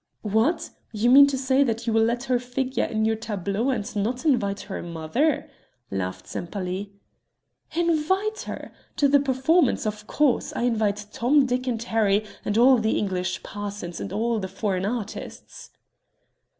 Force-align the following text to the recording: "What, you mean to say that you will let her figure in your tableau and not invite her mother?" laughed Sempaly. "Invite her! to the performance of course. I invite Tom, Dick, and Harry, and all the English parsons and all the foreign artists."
"What, 0.23 0.71
you 0.91 1.11
mean 1.11 1.27
to 1.27 1.37
say 1.37 1.61
that 1.63 1.85
you 1.85 1.93
will 1.93 2.01
let 2.01 2.23
her 2.23 2.39
figure 2.39 2.85
in 2.85 3.05
your 3.05 3.15
tableau 3.15 3.69
and 3.69 3.95
not 3.95 4.25
invite 4.25 4.61
her 4.61 4.81
mother?" 4.81 5.47
laughed 5.91 6.25
Sempaly. 6.25 6.93
"Invite 7.75 8.41
her! 8.49 8.71
to 8.95 9.07
the 9.07 9.19
performance 9.19 9.85
of 9.85 10.07
course. 10.07 10.53
I 10.55 10.63
invite 10.63 11.05
Tom, 11.13 11.45
Dick, 11.45 11.67
and 11.67 11.83
Harry, 11.83 12.25
and 12.43 12.57
all 12.57 12.77
the 12.79 12.97
English 12.97 13.43
parsons 13.43 13.99
and 13.99 14.11
all 14.11 14.39
the 14.39 14.47
foreign 14.47 14.87
artists." 14.87 15.69